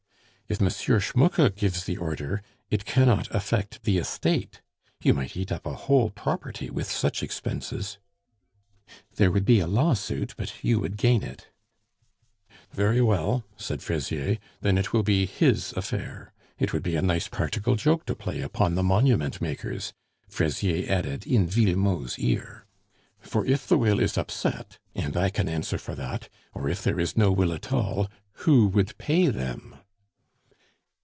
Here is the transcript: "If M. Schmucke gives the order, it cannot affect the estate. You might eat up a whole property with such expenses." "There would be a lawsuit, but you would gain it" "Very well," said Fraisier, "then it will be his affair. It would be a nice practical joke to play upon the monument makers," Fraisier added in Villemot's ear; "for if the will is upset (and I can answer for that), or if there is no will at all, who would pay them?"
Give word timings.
"If 0.49 0.61
M. 0.61 0.67
Schmucke 0.67 1.55
gives 1.55 1.85
the 1.85 1.95
order, 1.95 2.41
it 2.69 2.83
cannot 2.83 3.33
affect 3.33 3.83
the 3.83 3.97
estate. 3.97 4.59
You 5.01 5.13
might 5.13 5.37
eat 5.37 5.49
up 5.49 5.65
a 5.65 5.75
whole 5.75 6.09
property 6.09 6.69
with 6.69 6.91
such 6.91 7.23
expenses." 7.23 7.99
"There 9.15 9.31
would 9.31 9.45
be 9.45 9.61
a 9.61 9.65
lawsuit, 9.67 10.33
but 10.35 10.61
you 10.61 10.81
would 10.81 10.97
gain 10.97 11.23
it" 11.23 11.47
"Very 12.73 12.99
well," 12.99 13.45
said 13.55 13.81
Fraisier, 13.81 14.39
"then 14.59 14.77
it 14.77 14.91
will 14.91 15.03
be 15.03 15.25
his 15.25 15.71
affair. 15.77 16.33
It 16.59 16.73
would 16.73 16.83
be 16.83 16.97
a 16.97 17.01
nice 17.01 17.29
practical 17.29 17.77
joke 17.77 18.05
to 18.07 18.13
play 18.13 18.41
upon 18.41 18.75
the 18.75 18.83
monument 18.83 19.39
makers," 19.39 19.93
Fraisier 20.27 20.85
added 20.91 21.25
in 21.25 21.47
Villemot's 21.47 22.19
ear; 22.19 22.65
"for 23.21 23.45
if 23.45 23.65
the 23.65 23.77
will 23.77 24.01
is 24.01 24.17
upset 24.17 24.77
(and 24.93 25.15
I 25.15 25.29
can 25.29 25.47
answer 25.47 25.77
for 25.77 25.95
that), 25.95 26.27
or 26.53 26.67
if 26.67 26.83
there 26.83 26.99
is 26.99 27.15
no 27.15 27.31
will 27.31 27.53
at 27.53 27.71
all, 27.71 28.09
who 28.43 28.67
would 28.67 28.97
pay 28.97 29.27
them?" 29.27 29.77